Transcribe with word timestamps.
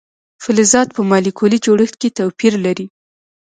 فلزات 0.43 0.87
په 0.93 1.01
مالیکولي 1.11 1.57
جوړښت 1.65 1.95
کې 2.01 2.15
توپیر 2.17 2.53
لري. 2.65 2.85